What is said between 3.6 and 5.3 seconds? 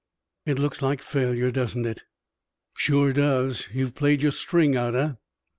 You've played your string out, eh?"